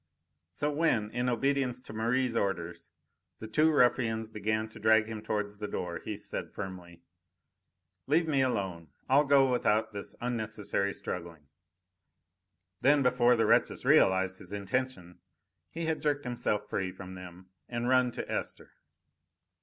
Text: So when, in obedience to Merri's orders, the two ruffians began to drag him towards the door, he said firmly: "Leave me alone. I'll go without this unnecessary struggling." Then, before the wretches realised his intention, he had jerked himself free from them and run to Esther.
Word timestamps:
So 0.49 0.71
when, 0.71 1.11
in 1.11 1.29
obedience 1.29 1.79
to 1.81 1.93
Merri's 1.93 2.35
orders, 2.35 2.89
the 3.37 3.45
two 3.47 3.69
ruffians 3.69 4.29
began 4.29 4.67
to 4.69 4.79
drag 4.79 5.05
him 5.05 5.21
towards 5.21 5.59
the 5.59 5.67
door, 5.67 5.99
he 5.99 6.17
said 6.17 6.49
firmly: 6.55 7.03
"Leave 8.07 8.27
me 8.27 8.41
alone. 8.41 8.87
I'll 9.07 9.25
go 9.25 9.51
without 9.51 9.93
this 9.93 10.15
unnecessary 10.19 10.91
struggling." 10.91 11.49
Then, 12.81 13.03
before 13.03 13.35
the 13.35 13.45
wretches 13.45 13.85
realised 13.85 14.39
his 14.39 14.53
intention, 14.53 15.19
he 15.69 15.85
had 15.85 16.01
jerked 16.01 16.23
himself 16.25 16.67
free 16.67 16.91
from 16.91 17.13
them 17.13 17.51
and 17.69 17.87
run 17.87 18.09
to 18.13 18.27
Esther. 18.27 18.71